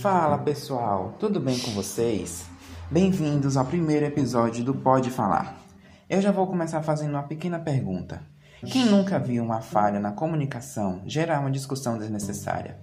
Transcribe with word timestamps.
Fala 0.00 0.38
pessoal, 0.38 1.14
tudo 1.20 1.38
bem 1.38 1.58
com 1.58 1.70
vocês? 1.72 2.46
Bem-vindos 2.90 3.56
ao 3.56 3.64
primeiro 3.64 4.06
episódio 4.06 4.64
do 4.64 4.74
Pode 4.74 5.10
Falar. 5.10 5.56
Eu 6.08 6.20
já 6.20 6.32
vou 6.32 6.46
começar 6.46 6.82
fazendo 6.82 7.10
uma 7.10 7.22
pequena 7.22 7.58
pergunta. 7.58 8.22
Quem 8.64 8.86
nunca 8.86 9.18
viu 9.18 9.44
uma 9.44 9.60
falha 9.60 10.00
na 10.00 10.10
comunicação 10.10 11.02
gerar 11.04 11.40
uma 11.40 11.50
discussão 11.50 11.98
desnecessária? 11.98 12.78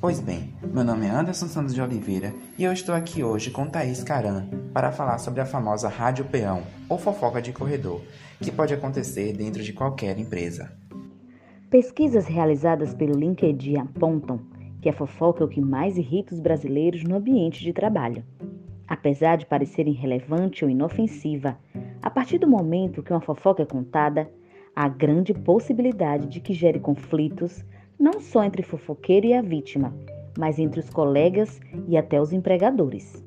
Pois 0.00 0.20
bem, 0.20 0.54
meu 0.62 0.84
nome 0.84 1.06
é 1.06 1.10
Anderson 1.10 1.48
Santos 1.48 1.74
de 1.74 1.82
Oliveira 1.82 2.32
e 2.56 2.64
eu 2.64 2.72
estou 2.72 2.94
aqui 2.94 3.22
hoje 3.22 3.50
com 3.50 3.66
Thaís 3.66 4.02
Caran 4.02 4.46
para 4.72 4.92
falar 4.92 5.18
sobre 5.18 5.40
a 5.40 5.46
famosa 5.46 5.88
rádio 5.88 6.24
peão 6.24 6.62
ou 6.88 6.98
fofoca 6.98 7.42
de 7.42 7.52
corredor, 7.52 8.00
que 8.40 8.52
pode 8.52 8.72
acontecer 8.72 9.36
dentro 9.36 9.62
de 9.62 9.72
qualquer 9.72 10.18
empresa. 10.18 10.72
Pesquisas 11.68 12.26
realizadas 12.26 12.94
pelo 12.94 13.18
LinkedIn 13.18 13.76
apontam 13.76 14.40
que 14.88 14.90
a 14.90 14.96
fofoca 14.96 15.42
é 15.42 15.46
o 15.46 15.48
que 15.50 15.60
mais 15.60 15.98
irrita 15.98 16.34
os 16.34 16.40
brasileiros 16.40 17.04
no 17.04 17.14
ambiente 17.14 17.62
de 17.62 17.74
trabalho. 17.74 18.24
Apesar 18.86 19.36
de 19.36 19.44
parecer 19.44 19.86
irrelevante 19.86 20.64
ou 20.64 20.70
inofensiva, 20.70 21.58
a 22.00 22.08
partir 22.08 22.38
do 22.38 22.48
momento 22.48 23.02
que 23.02 23.12
uma 23.12 23.20
fofoca 23.20 23.62
é 23.62 23.66
contada, 23.66 24.30
há 24.74 24.88
grande 24.88 25.34
possibilidade 25.34 26.26
de 26.26 26.40
que 26.40 26.54
gere 26.54 26.80
conflitos 26.80 27.62
não 28.00 28.18
só 28.18 28.42
entre 28.42 28.62
fofoqueiro 28.62 29.26
e 29.26 29.34
a 29.34 29.42
vítima, 29.42 29.94
mas 30.38 30.58
entre 30.58 30.80
os 30.80 30.88
colegas 30.88 31.60
e 31.86 31.94
até 31.94 32.18
os 32.18 32.32
empregadores. 32.32 33.22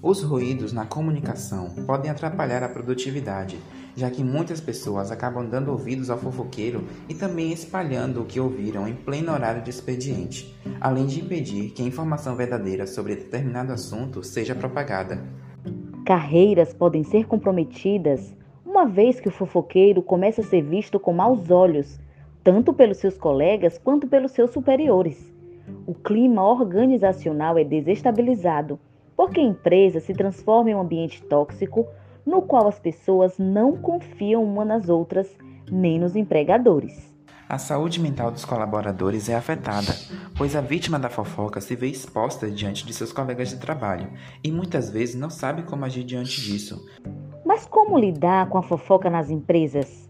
Os 0.00 0.22
ruídos 0.22 0.72
na 0.72 0.86
comunicação 0.86 1.68
podem 1.84 2.12
atrapalhar 2.12 2.62
a 2.62 2.68
produtividade 2.68 3.58
já 3.96 4.10
que 4.10 4.22
muitas 4.22 4.60
pessoas 4.60 5.10
acabam 5.10 5.46
dando 5.46 5.70
ouvidos 5.70 6.10
ao 6.10 6.18
fofoqueiro 6.18 6.84
e 7.08 7.14
também 7.14 7.52
espalhando 7.52 8.22
o 8.22 8.24
que 8.24 8.40
ouviram 8.40 8.88
em 8.88 8.94
pleno 8.94 9.32
horário 9.32 9.62
de 9.62 9.70
expediente, 9.70 10.54
além 10.80 11.06
de 11.06 11.20
impedir 11.20 11.70
que 11.70 11.82
a 11.82 11.86
informação 11.86 12.34
verdadeira 12.34 12.86
sobre 12.86 13.16
determinado 13.16 13.72
assunto 13.72 14.22
seja 14.22 14.54
propagada. 14.54 15.22
Carreiras 16.04 16.72
podem 16.74 17.04
ser 17.04 17.26
comprometidas 17.26 18.34
uma 18.64 18.86
vez 18.86 19.20
que 19.20 19.28
o 19.28 19.32
fofoqueiro 19.32 20.02
começa 20.02 20.40
a 20.40 20.44
ser 20.44 20.62
visto 20.62 20.98
com 20.98 21.12
maus 21.12 21.50
olhos, 21.50 22.00
tanto 22.42 22.72
pelos 22.72 22.96
seus 22.96 23.16
colegas 23.18 23.78
quanto 23.78 24.06
pelos 24.06 24.32
seus 24.32 24.50
superiores. 24.50 25.30
O 25.86 25.94
clima 25.94 26.42
organizacional 26.42 27.58
é 27.58 27.64
desestabilizado, 27.64 28.80
porque 29.16 29.40
a 29.40 29.44
empresa 29.44 30.00
se 30.00 30.12
transforma 30.14 30.70
em 30.70 30.74
um 30.74 30.80
ambiente 30.80 31.22
tóxico 31.22 31.86
no 32.26 32.42
qual 32.42 32.68
as 32.68 32.78
pessoas 32.78 33.38
não 33.38 33.76
confiam 33.76 34.44
uma 34.44 34.64
nas 34.64 34.88
outras, 34.88 35.28
nem 35.70 35.98
nos 35.98 36.16
empregadores. 36.16 37.12
A 37.48 37.58
saúde 37.58 38.00
mental 38.00 38.30
dos 38.30 38.46
colaboradores 38.46 39.28
é 39.28 39.34
afetada, 39.34 39.92
pois 40.38 40.56
a 40.56 40.62
vítima 40.62 40.98
da 40.98 41.10
fofoca 41.10 41.60
se 41.60 41.76
vê 41.76 41.88
exposta 41.88 42.50
diante 42.50 42.86
de 42.86 42.94
seus 42.94 43.12
colegas 43.12 43.50
de 43.50 43.58
trabalho 43.58 44.10
e 44.42 44.50
muitas 44.50 44.88
vezes 44.88 45.14
não 45.14 45.28
sabe 45.28 45.62
como 45.62 45.84
agir 45.84 46.02
diante 46.02 46.40
disso. 46.40 46.82
Mas 47.44 47.66
como 47.66 47.98
lidar 47.98 48.48
com 48.48 48.56
a 48.56 48.62
fofoca 48.62 49.10
nas 49.10 49.28
empresas? 49.28 50.08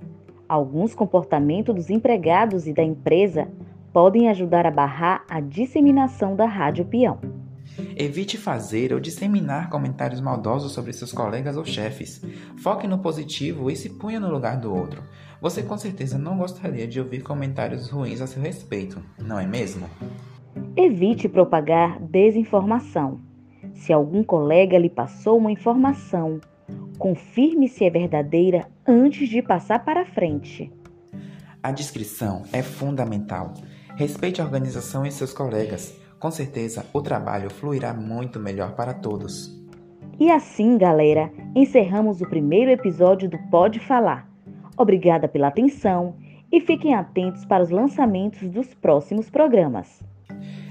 Alguns 0.49 0.95
comportamentos 0.95 1.75
dos 1.75 1.91
empregados 1.91 2.69
e 2.69 2.73
da 2.73 2.85
empresa 2.85 3.49
podem 3.93 4.29
ajudar 4.29 4.65
a 4.65 4.71
barrar 4.71 5.25
a 5.29 5.41
disseminação 5.41 6.37
da 6.37 6.47
rádio 6.47 6.85
peão. 6.85 7.19
Evite 7.97 8.37
fazer 8.37 8.93
ou 8.93 9.01
disseminar 9.01 9.71
comentários 9.71 10.21
maldosos 10.21 10.73
sobre 10.73 10.93
seus 10.93 11.13
colegas 11.13 11.57
ou 11.57 11.65
chefes. 11.65 12.23
Foque 12.57 12.87
no 12.87 12.99
positivo 12.99 13.71
e 13.71 13.77
se 13.77 13.91
ponha 13.91 14.21
no 14.21 14.31
lugar 14.31 14.59
do 14.59 14.75
outro. 14.75 15.03
Você 15.41 15.63
com 15.63 15.77
certeza 15.77 16.19
não 16.19 16.37
gostaria 16.39 16.87
de 16.87 17.01
ouvir 17.01 17.23
comentários 17.23 17.91
ruins 17.91 18.21
a 18.21 18.27
seu 18.27 18.43
respeito, 18.43 19.03
não 19.19 19.39
é 19.39 19.47
mesmo? 19.47 19.89
Evite 20.77 21.29
propagar 21.29 22.01
desinformação. 22.01 23.21
Se 23.75 23.93
algum 23.93 24.23
colega 24.23 24.79
lhe 24.79 24.91
passou 24.91 25.39
uma 25.39 25.51
informação, 25.51 26.41
confirme 26.99 27.69
se 27.69 27.85
é 27.85 27.91
verdadeira 27.91 28.69
antes 28.87 29.29
de 29.29 29.43
passar 29.43 29.85
para 29.85 30.07
frente. 30.07 30.73
A 31.63 31.71
descrição 31.71 32.43
é 32.53 32.63
fundamental. 32.63 33.55
Respeite 33.97 34.41
a 34.41 34.45
organização 34.45 35.05
e 35.05 35.13
seus 35.13 35.33
colegas. 35.33 35.95
Com 36.23 36.31
certeza, 36.31 36.87
o 36.93 37.03
trabalho 37.03 37.51
fluirá 37.51 37.93
muito 37.93 38.39
melhor 38.39 38.77
para 38.77 38.95
todos. 38.95 39.61
E 40.21 40.31
assim, 40.31 40.79
galera, 40.79 41.33
encerramos 41.53 42.21
o 42.21 42.29
primeiro 42.29 42.71
episódio 42.71 43.29
do 43.29 43.37
Pode 43.51 43.81
Falar. 43.81 44.31
Obrigada 44.77 45.27
pela 45.27 45.49
atenção 45.49 46.15
e 46.53 46.61
fiquem 46.61 46.95
atentos 46.95 47.45
para 47.45 47.65
os 47.65 47.71
lançamentos 47.71 48.49
dos 48.49 48.73
próximos 48.73 49.29
programas. 49.29 50.01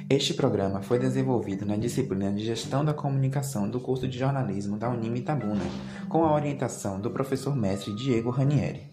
Este 0.10 0.34
programa 0.34 0.82
foi 0.82 0.98
desenvolvido 0.98 1.66
na 1.66 1.76
disciplina 1.76 2.32
de 2.32 2.46
Gestão 2.46 2.86
da 2.86 2.94
Comunicação 2.94 3.70
do 3.70 3.82
curso 3.82 4.08
de 4.08 4.18
Jornalismo 4.18 4.78
da 4.78 4.90
Unime 4.90 5.20
Itabuna, 5.20 5.66
com 6.08 6.24
a 6.24 6.34
orientação 6.34 6.98
do 6.98 7.12
professor 7.12 7.54
mestre 7.54 7.94
Diego 7.94 8.30
Ranieri. 8.30 8.84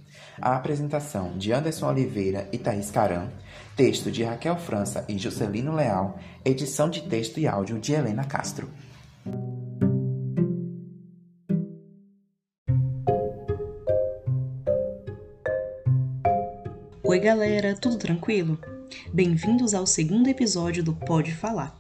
A 0.41 0.55
apresentação 0.57 1.37
de 1.37 1.53
Anderson 1.53 1.89
Oliveira 1.89 2.49
e 2.53 2.59
Thaís 2.59 2.91
Caram, 2.91 3.29
texto 3.77 4.11
de 4.11 4.23
Raquel 4.23 4.57
França 4.57 5.05
e 5.09 5.19
Juscelino 5.19 5.75
Leal, 5.75 6.19
edição 6.45 6.89
de 6.89 7.03
texto 7.03 7.41
e 7.41 7.47
áudio 7.47 7.79
de 7.79 7.93
Helena 7.93 8.25
Castro. 8.25 8.69
Oi, 17.03 17.19
galera, 17.19 17.75
tudo 17.75 17.97
tranquilo? 17.97 18.59
Bem-vindos 19.13 19.75
ao 19.75 19.87
segundo 19.87 20.29
episódio 20.29 20.85
do 20.85 20.95
Pode 20.95 21.35
Falar. 21.35 21.75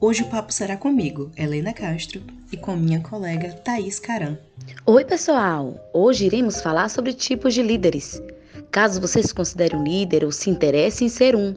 Hoje 0.00 0.22
o 0.22 0.28
papo 0.28 0.52
será 0.52 0.76
comigo, 0.76 1.30
Helena 1.36 1.72
Castro, 1.72 2.22
e 2.50 2.56
com 2.56 2.76
minha 2.76 3.00
colega 3.00 3.52
Thaís 3.52 3.98
Caram. 3.98 4.36
Oi, 4.84 5.04
pessoal! 5.04 5.74
Hoje 5.92 6.26
iremos 6.26 6.60
falar 6.60 6.88
sobre 6.88 7.12
tipos 7.12 7.54
de 7.54 7.62
líderes. 7.62 8.20
Caso 8.70 9.00
você 9.00 9.22
se 9.22 9.34
considere 9.34 9.74
um 9.74 9.82
líder 9.82 10.24
ou 10.24 10.30
se 10.30 10.50
interesse 10.50 11.04
em 11.04 11.08
ser 11.08 11.34
um, 11.34 11.54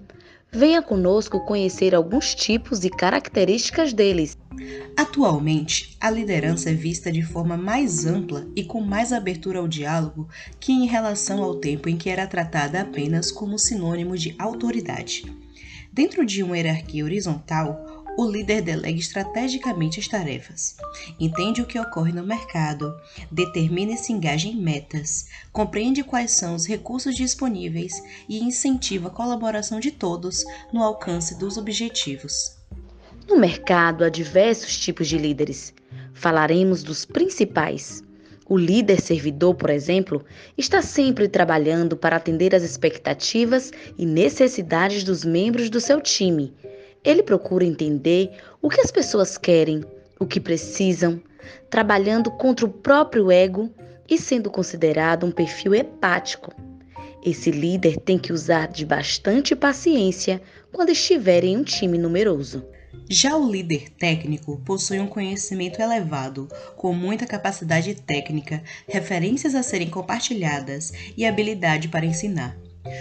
venha 0.52 0.82
conosco 0.82 1.46
conhecer 1.46 1.94
alguns 1.94 2.34
tipos 2.34 2.84
e 2.84 2.90
características 2.90 3.94
deles. 3.94 4.38
Atualmente, 4.98 5.96
a 6.00 6.10
liderança 6.10 6.72
é 6.72 6.74
vista 6.74 7.12
de 7.12 7.22
forma 7.22 7.56
mais 7.56 8.06
ampla 8.06 8.48
e 8.56 8.64
com 8.64 8.82
mais 8.82 9.14
abertura 9.14 9.60
ao 9.60 9.68
diálogo 9.68 10.28
que 10.60 10.72
em 10.72 10.88
relação 10.88 11.44
ao 11.44 11.56
tempo 11.56 11.90
em 11.90 11.98
que 11.98 12.10
era 12.10 12.26
tratada 12.26 12.82
apenas 12.82 13.32
como 13.32 13.60
sinônimo 13.60 14.18
de 14.18 14.36
autoridade. 14.40 15.24
Dentro 15.92 16.26
de 16.26 16.44
uma 16.44 16.58
hierarquia 16.58 17.04
horizontal, 17.04 17.99
o 18.18 18.30
líder 18.30 18.62
delega 18.62 19.00
estrategicamente 19.00 20.00
as 20.00 20.08
tarefas, 20.08 20.76
entende 21.20 21.62
o 21.62 21.66
que 21.66 21.80
ocorre 21.80 22.12
no 22.12 22.26
mercado, 22.26 22.94
determina 23.32 23.94
e 23.94 23.98
se 23.98 24.12
engaja 24.12 24.48
em 24.48 24.56
metas, 24.56 25.28
compreende 25.52 26.04
quais 26.04 26.32
são 26.32 26.56
os 26.56 26.66
recursos 26.66 27.16
disponíveis 27.16 28.02
e 28.28 28.44
incentiva 28.44 29.08
a 29.08 29.12
colaboração 29.12 29.80
de 29.80 29.92
todos 29.92 30.44
no 30.74 30.84
alcance 30.84 31.38
dos 31.38 31.58
objetivos. 31.58 32.58
No 33.28 33.38
mercado 33.38 34.04
há 34.04 34.10
diversos 34.10 34.78
tipos 34.78 35.08
de 35.08 35.18
líderes. 35.18 35.74
Falaremos 36.14 36.82
dos 36.84 37.06
principais. 37.06 38.04
O 38.48 38.58
líder 38.58 39.00
servidor, 39.00 39.54
por 39.54 39.70
exemplo, 39.70 40.26
está 40.58 40.82
sempre 40.82 41.28
trabalhando 41.28 41.96
para 41.96 42.16
atender 42.16 42.56
às 42.56 42.64
expectativas 42.64 43.72
e 43.98 44.06
necessidades 44.06 45.04
dos 45.04 45.24
membros 45.24 45.70
do 45.70 45.80
seu 45.80 46.02
time 46.02 46.52
ele 47.04 47.24
procura 47.24 47.66
entender 47.66 48.32
o 48.62 48.70
que 48.70 48.82
as 48.82 48.92
pessoas 48.92 49.38
querem, 49.38 49.84
o 50.20 50.26
que 50.26 50.40
precisam, 50.40 51.22
trabalhando 51.70 52.30
contra 52.32 52.66
o 52.66 52.70
próprio 52.70 53.32
ego 53.32 53.70
e 54.10 54.18
sendo 54.18 54.50
considerado 54.50 55.26
um 55.26 55.32
perfil 55.32 55.74
hepático. 55.76 56.54
Esse 57.24 57.52
líder 57.52 57.98
tem 57.98 58.18
que 58.18 58.32
usar 58.32 58.68
de 58.68 58.86
bastante 58.86 59.56
paciência 59.56 60.42
quando 60.72 60.90
estiver 60.90 61.44
em 61.44 61.58
um 61.58 61.64
time 61.64 61.98
numeroso. 61.98 62.66
Já 63.10 63.36
o 63.36 63.50
líder 63.50 63.90
técnico 63.90 64.62
possui 64.66 65.00
um 65.00 65.08
conhecimento 65.08 65.82
elevado, 65.82 66.48
com 66.76 66.94
muita 66.94 67.26
capacidade 67.26 67.96
técnica, 67.96 68.64
referências 68.88 69.56
a 69.56 69.64
serem 69.64 69.90
compartilhadas 69.90 70.92
e 71.18 71.26
habilidade 71.26 71.88
para 71.88 72.06
ensinar. 72.06 72.56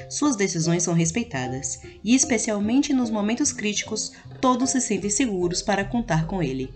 Suas 0.09 0.37
decisões 0.37 0.83
são 0.83 0.95
respeitadas 0.95 1.81
e, 2.03 2.15
especialmente 2.15 2.93
nos 2.93 3.11
momentos 3.11 3.53
críticos, 3.53 4.13
todos 4.41 4.71
se 4.71 4.81
sentem 4.81 5.11
seguros 5.11 5.63
para 5.63 5.85
contar 5.85 6.27
com 6.27 6.43
ele. 6.43 6.73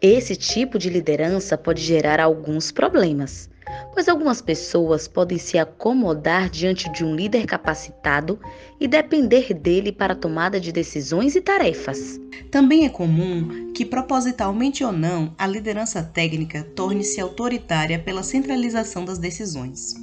Esse 0.00 0.36
tipo 0.36 0.78
de 0.78 0.88
liderança 0.88 1.58
pode 1.58 1.82
gerar 1.82 2.20
alguns 2.20 2.70
problemas, 2.70 3.50
pois 3.92 4.08
algumas 4.08 4.40
pessoas 4.40 5.08
podem 5.08 5.38
se 5.38 5.58
acomodar 5.58 6.48
diante 6.48 6.88
de 6.92 7.04
um 7.04 7.16
líder 7.16 7.46
capacitado 7.46 8.38
e 8.80 8.86
depender 8.86 9.52
dele 9.52 9.90
para 9.90 10.12
a 10.12 10.16
tomada 10.16 10.60
de 10.60 10.70
decisões 10.70 11.34
e 11.34 11.40
tarefas. 11.40 12.20
Também 12.50 12.86
é 12.86 12.88
comum 12.88 13.72
que, 13.72 13.84
propositalmente 13.84 14.84
ou 14.84 14.92
não, 14.92 15.34
a 15.36 15.48
liderança 15.48 16.02
técnica 16.02 16.62
torne-se 16.62 17.20
autoritária 17.20 17.98
pela 17.98 18.22
centralização 18.22 19.04
das 19.04 19.18
decisões. 19.18 19.94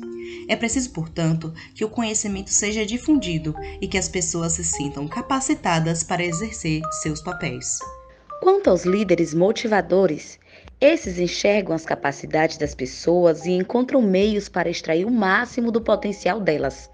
É 0.47 0.55
preciso, 0.55 0.91
portanto, 0.91 1.53
que 1.73 1.83
o 1.83 1.89
conhecimento 1.89 2.49
seja 2.49 2.85
difundido 2.85 3.55
e 3.81 3.87
que 3.87 3.97
as 3.97 4.07
pessoas 4.07 4.53
se 4.53 4.63
sintam 4.63 5.07
capacitadas 5.07 6.03
para 6.03 6.23
exercer 6.23 6.81
seus 7.01 7.21
papéis. 7.21 7.79
Quanto 8.41 8.69
aos 8.69 8.83
líderes 8.83 9.33
motivadores, 9.33 10.39
esses 10.79 11.17
enxergam 11.17 11.73
as 11.73 11.85
capacidades 11.85 12.57
das 12.57 12.75
pessoas 12.75 13.45
e 13.45 13.51
encontram 13.51 14.01
meios 14.01 14.49
para 14.49 14.69
extrair 14.69 15.05
o 15.05 15.11
máximo 15.11 15.71
do 15.71 15.81
potencial 15.81 16.39
delas. 16.39 16.89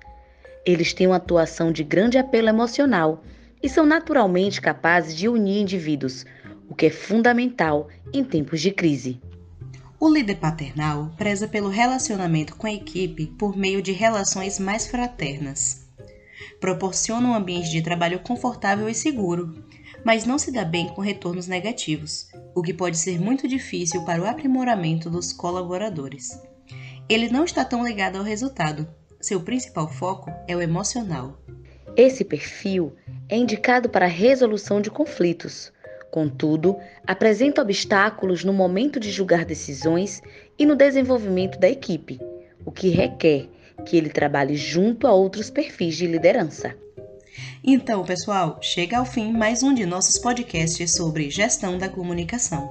Eles 0.65 0.93
têm 0.93 1.07
uma 1.07 1.15
atuação 1.15 1.71
de 1.71 1.83
grande 1.83 2.17
apelo 2.17 2.49
emocional 2.49 3.23
e 3.61 3.67
são 3.67 3.85
naturalmente 3.85 4.61
capazes 4.61 5.15
de 5.15 5.27
unir 5.27 5.61
indivíduos, 5.61 6.25
o 6.69 6.75
que 6.75 6.85
é 6.85 6.89
fundamental 6.89 7.87
em 8.13 8.23
tempos 8.23 8.61
de 8.61 8.71
crise. 8.71 9.19
O 10.03 10.09
líder 10.09 10.37
paternal 10.37 11.11
preza 11.15 11.47
pelo 11.47 11.69
relacionamento 11.69 12.55
com 12.55 12.65
a 12.65 12.73
equipe 12.73 13.27
por 13.37 13.55
meio 13.55 13.83
de 13.83 13.91
relações 13.91 14.57
mais 14.57 14.87
fraternas. 14.87 15.87
Proporciona 16.59 17.27
um 17.27 17.35
ambiente 17.35 17.69
de 17.69 17.83
trabalho 17.83 18.19
confortável 18.21 18.89
e 18.89 18.95
seguro, 18.95 19.63
mas 20.03 20.25
não 20.25 20.39
se 20.39 20.51
dá 20.51 20.65
bem 20.65 20.87
com 20.87 21.01
retornos 21.01 21.45
negativos, 21.45 22.29
o 22.55 22.63
que 22.63 22.73
pode 22.73 22.97
ser 22.97 23.21
muito 23.21 23.47
difícil 23.47 24.03
para 24.03 24.23
o 24.23 24.25
aprimoramento 24.25 25.07
dos 25.07 25.31
colaboradores. 25.31 26.31
Ele 27.07 27.29
não 27.29 27.43
está 27.43 27.63
tão 27.63 27.85
ligado 27.85 28.15
ao 28.15 28.23
resultado, 28.23 28.87
seu 29.21 29.39
principal 29.39 29.87
foco 29.87 30.31
é 30.47 30.55
o 30.55 30.61
emocional. 30.61 31.39
Esse 31.95 32.25
perfil 32.25 32.95
é 33.29 33.37
indicado 33.37 33.87
para 33.87 34.07
a 34.07 34.09
resolução 34.09 34.81
de 34.81 34.89
conflitos, 34.89 35.71
contudo, 36.11 36.77
apresenta 37.07 37.61
obstáculos 37.61 38.43
no 38.43 38.53
momento 38.53 38.99
de 38.99 39.09
julgar 39.09 39.45
decisões 39.45 40.21
e 40.59 40.65
no 40.65 40.75
desenvolvimento 40.75 41.57
da 41.57 41.69
equipe, 41.69 42.19
o 42.65 42.71
que 42.71 42.89
requer 42.89 43.49
que 43.85 43.97
ele 43.97 44.09
trabalhe 44.09 44.55
junto 44.55 45.07
a 45.07 45.13
outros 45.13 45.49
perfis 45.49 45.95
de 45.95 46.05
liderança. 46.05 46.75
Então, 47.63 48.03
pessoal, 48.03 48.59
chega 48.61 48.97
ao 48.97 49.05
fim 49.05 49.31
mais 49.31 49.63
um 49.63 49.73
de 49.73 49.85
nossos 49.85 50.19
podcasts 50.19 50.93
sobre 50.93 51.29
gestão 51.29 51.77
da 51.77 51.87
comunicação. 51.87 52.69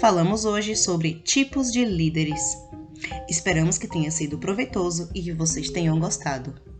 Falamos 0.00 0.44
hoje 0.44 0.74
sobre 0.74 1.14
tipos 1.14 1.70
de 1.70 1.84
líderes. 1.84 2.56
Esperamos 3.28 3.78
que 3.78 3.88
tenha 3.88 4.10
sido 4.10 4.38
proveitoso 4.38 5.10
e 5.14 5.22
que 5.22 5.32
vocês 5.32 5.70
tenham 5.70 5.98
gostado. 6.00 6.71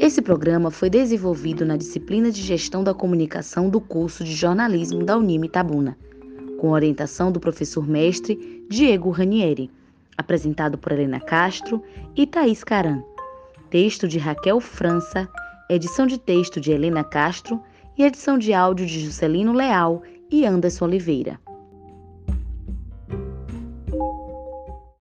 Esse 0.00 0.22
programa 0.22 0.70
foi 0.70 0.88
desenvolvido 0.88 1.66
na 1.66 1.76
disciplina 1.76 2.30
de 2.30 2.40
Gestão 2.40 2.84
da 2.84 2.94
Comunicação 2.94 3.68
do 3.68 3.80
curso 3.80 4.24
de 4.24 4.34
Jornalismo 4.34 5.04
da 5.04 5.16
Unime 5.16 5.48
Tabuna, 5.48 5.98
com 6.58 6.70
orientação 6.70 7.32
do 7.32 7.40
professor 7.40 7.86
mestre 7.86 8.64
Diego 8.68 9.10
Ranieri, 9.10 9.70
apresentado 10.16 10.78
por 10.78 10.92
Helena 10.92 11.20
Castro 11.20 11.82
e 12.16 12.26
Thaís 12.26 12.62
Caran. 12.62 13.02
Texto 13.70 14.08
de 14.08 14.18
Raquel 14.18 14.60
França 14.60 15.28
edição 15.68 16.06
de 16.06 16.18
texto 16.18 16.60
de 16.60 16.72
Helena 16.72 17.04
Castro 17.04 17.62
e 17.96 18.02
edição 18.02 18.38
de 18.38 18.54
áudio 18.54 18.86
de 18.86 19.00
Juscelino 19.00 19.52
Leal 19.52 20.02
e 20.30 20.46
Anderson 20.46 20.86
Oliveira. 20.86 21.38